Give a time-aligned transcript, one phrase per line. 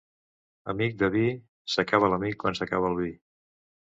[0.71, 1.25] Amic de vi,
[1.75, 3.13] s'acaba l'amic quan s'acaba el vi.